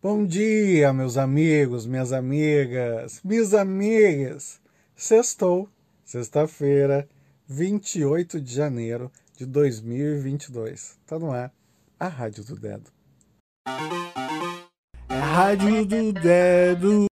Bom 0.00 0.24
dia, 0.24 0.92
meus 0.92 1.16
amigos, 1.16 1.84
minhas 1.84 2.12
amigas, 2.12 3.20
minhas 3.24 3.52
amigas. 3.52 4.60
Sextou, 4.94 5.68
sexta-feira, 6.04 7.08
28 7.48 8.40
de 8.40 8.54
janeiro 8.54 9.10
de 9.36 9.44
2022. 9.44 10.96
Tá 11.04 11.18
no 11.18 11.32
ar 11.32 11.52
a 11.98 12.06
Rádio 12.06 12.44
do 12.44 12.54
Dedo. 12.54 12.92
É 15.08 15.18
Rádio 15.18 15.84
do 15.84 16.12
Dedo. 16.12 17.06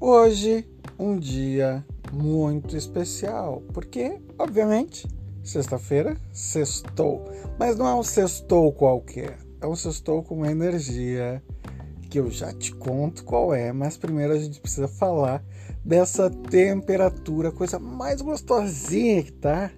Hoje, 0.00 0.68
um 0.98 1.16
dia 1.16 1.86
muito 2.12 2.76
especial, 2.76 3.62
porque, 3.72 4.20
obviamente, 4.36 5.06
sexta-feira, 5.42 6.16
sextou. 6.32 7.24
Mas 7.58 7.76
não 7.76 7.86
é 7.86 7.94
um 7.94 8.02
sextou 8.02 8.72
qualquer, 8.72 9.38
é 9.60 9.66
um 9.66 9.76
sextou 9.76 10.22
com 10.22 10.36
uma 10.36 10.50
energia 10.50 11.42
que 12.08 12.18
eu 12.18 12.30
já 12.30 12.52
te 12.52 12.74
conto 12.74 13.24
qual 13.24 13.54
é, 13.54 13.72
mas 13.72 13.96
primeiro 13.96 14.32
a 14.32 14.38
gente 14.38 14.60
precisa 14.60 14.88
falar 14.88 15.44
dessa 15.84 16.28
temperatura, 16.28 17.52
coisa 17.52 17.78
mais 17.78 18.20
gostosinha 18.20 19.22
que 19.22 19.32
tá. 19.32 19.70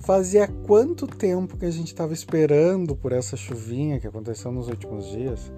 Fazia 0.00 0.46
quanto 0.66 1.06
tempo 1.06 1.56
que 1.56 1.64
a 1.64 1.70
gente 1.70 1.86
estava 1.86 2.12
esperando 2.12 2.94
por 2.94 3.12
essa 3.12 3.36
chuvinha 3.36 3.98
que 3.98 4.06
aconteceu 4.06 4.52
nos 4.52 4.68
últimos 4.68 5.06
dias? 5.06 5.50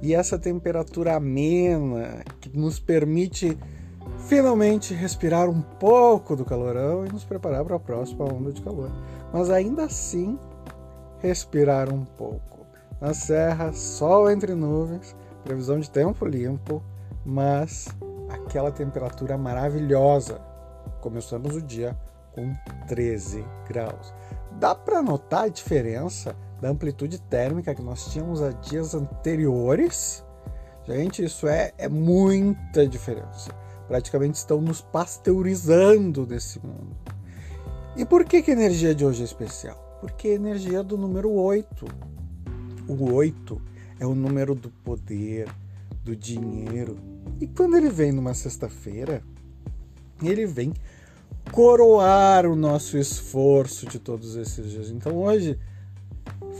E 0.00 0.12
essa 0.14 0.36
temperatura 0.36 1.14
amena 1.14 2.24
que 2.40 2.48
nos 2.56 2.80
permite 2.80 3.56
finalmente 4.26 4.94
respirar 4.94 5.48
um 5.48 5.60
pouco 5.60 6.36
do 6.36 6.44
calorão 6.44 7.06
e 7.06 7.12
nos 7.12 7.24
preparar 7.24 7.64
para 7.64 7.76
a 7.76 7.80
próxima 7.80 8.24
onda 8.24 8.52
de 8.52 8.60
calor. 8.60 8.90
Mas 9.32 9.50
ainda 9.50 9.84
assim, 9.84 10.38
respirar 11.18 11.92
um 11.92 12.04
pouco. 12.04 12.66
Na 13.00 13.14
serra, 13.14 13.72
sol 13.72 14.30
entre 14.30 14.54
nuvens, 14.54 15.16
previsão 15.42 15.80
de 15.80 15.90
tempo 15.90 16.24
limpo, 16.24 16.82
mas 17.24 17.88
aquela 18.28 18.70
temperatura 18.70 19.36
maravilhosa. 19.36 20.40
Começamos 21.00 21.56
o 21.56 21.62
dia 21.62 21.96
com 22.32 22.54
13 22.86 23.44
graus. 23.68 24.14
Dá 24.52 24.74
para 24.74 25.02
notar 25.02 25.44
a 25.44 25.48
diferença 25.48 26.36
da 26.60 26.68
amplitude 26.68 27.20
térmica 27.20 27.74
que 27.74 27.82
nós 27.82 28.06
tínhamos 28.06 28.40
a 28.40 28.50
dias 28.50 28.94
anteriores? 28.94 30.24
Gente, 30.84 31.24
isso 31.24 31.48
é, 31.48 31.72
é 31.76 31.88
muita 31.88 32.86
diferença 32.86 33.61
praticamente 33.82 34.38
estão 34.38 34.60
nos 34.60 34.80
pasteurizando 34.80 36.24
desse 36.24 36.58
mundo. 36.58 36.96
E 37.96 38.04
por 38.04 38.24
que, 38.24 38.42
que 38.42 38.50
a 38.50 38.54
energia 38.54 38.94
de 38.94 39.04
hoje 39.04 39.22
é 39.22 39.24
especial? 39.24 39.98
Porque 40.00 40.28
a 40.28 40.34
energia 40.34 40.82
do 40.82 40.96
número 40.96 41.30
8. 41.30 41.86
O 42.88 43.12
8 43.12 43.60
é 44.00 44.06
o 44.06 44.14
número 44.14 44.54
do 44.54 44.70
poder, 44.70 45.48
do 46.02 46.16
dinheiro. 46.16 46.96
E 47.40 47.46
quando 47.46 47.76
ele 47.76 47.88
vem 47.88 48.12
numa 48.12 48.34
sexta-feira, 48.34 49.22
ele 50.22 50.46
vem 50.46 50.72
coroar 51.50 52.46
o 52.46 52.56
nosso 52.56 52.96
esforço 52.96 53.86
de 53.86 53.98
todos 53.98 54.36
esses 54.36 54.70
dias. 54.70 54.90
Então 54.90 55.16
hoje 55.16 55.58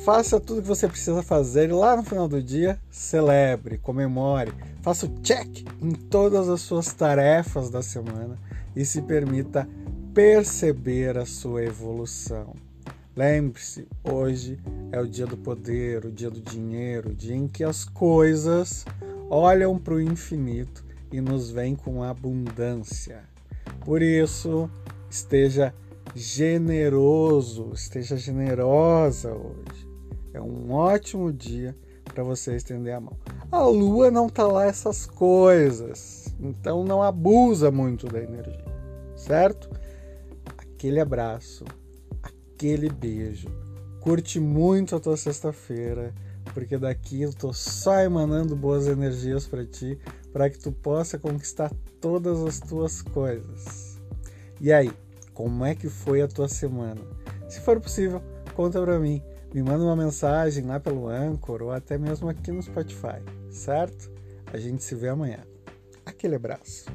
Faça 0.04 0.40
tudo 0.40 0.58
o 0.58 0.62
que 0.62 0.68
você 0.68 0.88
precisa 0.88 1.22
fazer 1.22 1.68
e 1.68 1.72
lá 1.72 1.96
no 1.96 2.02
final 2.02 2.26
do 2.26 2.42
dia, 2.42 2.76
celebre, 2.90 3.78
comemore, 3.78 4.52
faça 4.82 5.06
o 5.06 5.20
check 5.20 5.64
em 5.80 5.92
todas 5.92 6.48
as 6.48 6.60
suas 6.60 6.92
tarefas 6.92 7.70
da 7.70 7.82
semana 7.82 8.36
e 8.74 8.84
se 8.84 9.00
permita 9.00 9.68
perceber 10.12 11.16
a 11.16 11.24
sua 11.24 11.62
evolução. 11.62 12.52
Lembre-se, 13.14 13.86
hoje 14.02 14.58
é 14.90 15.00
o 15.00 15.06
dia 15.06 15.24
do 15.24 15.36
poder, 15.36 16.04
o 16.04 16.10
dia 16.10 16.30
do 16.30 16.40
dinheiro, 16.40 17.10
o 17.10 17.14
dia 17.14 17.36
em 17.36 17.46
que 17.46 17.62
as 17.62 17.84
coisas 17.84 18.84
olham 19.30 19.78
para 19.78 19.94
o 19.94 20.00
infinito 20.00 20.84
e 21.12 21.20
nos 21.20 21.52
vêm 21.52 21.76
com 21.76 22.02
abundância. 22.02 23.22
Por 23.84 24.02
isso, 24.02 24.68
esteja 25.08 25.72
generoso, 26.12 27.70
esteja 27.72 28.16
generosa 28.16 29.32
hoje. 29.32 29.91
É 30.34 30.40
um 30.40 30.72
ótimo 30.72 31.32
dia 31.32 31.76
para 32.04 32.22
você 32.22 32.56
estender 32.56 32.94
a 32.94 33.00
mão. 33.00 33.16
A 33.50 33.66
lua 33.66 34.10
não 34.10 34.28
tá 34.28 34.46
lá 34.46 34.66
essas 34.66 35.06
coisas, 35.06 36.34
então 36.40 36.84
não 36.84 37.02
abusa 37.02 37.70
muito 37.70 38.06
da 38.06 38.20
energia, 38.22 38.64
certo? 39.16 39.70
Aquele 40.46 41.00
abraço, 41.00 41.64
aquele 42.22 42.88
beijo. 42.88 43.48
Curte 44.00 44.40
muito 44.40 44.96
a 44.96 45.00
tua 45.00 45.16
sexta-feira, 45.16 46.14
porque 46.54 46.76
daqui 46.76 47.22
eu 47.22 47.32
tô 47.32 47.52
só 47.52 48.00
emanando 48.00 48.56
boas 48.56 48.88
energias 48.88 49.46
para 49.46 49.64
ti, 49.64 49.98
para 50.32 50.50
que 50.50 50.58
tu 50.58 50.72
possa 50.72 51.18
conquistar 51.18 51.70
todas 52.00 52.42
as 52.42 52.58
tuas 52.58 53.00
coisas. 53.00 54.00
E 54.60 54.72
aí, 54.72 54.90
como 55.34 55.64
é 55.64 55.74
que 55.74 55.88
foi 55.88 56.22
a 56.22 56.28
tua 56.28 56.48
semana? 56.48 57.00
Se 57.48 57.60
for 57.60 57.78
possível, 57.80 58.22
conta 58.54 58.80
para 58.80 58.98
mim 58.98 59.22
me 59.54 59.62
manda 59.62 59.84
uma 59.84 59.96
mensagem 59.96 60.64
lá 60.64 60.80
pelo 60.80 61.08
Anchor 61.08 61.62
ou 61.62 61.72
até 61.72 61.98
mesmo 61.98 62.28
aqui 62.28 62.50
no 62.50 62.62
Spotify, 62.62 63.22
certo? 63.50 64.10
A 64.52 64.58
gente 64.58 64.82
se 64.82 64.94
vê 64.94 65.08
amanhã. 65.08 65.40
Aquele 66.06 66.36
abraço. 66.36 66.86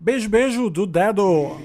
Beijo, 0.00 0.28
beijo 0.28 0.70
do 0.70 0.86
dedo. 0.86 1.56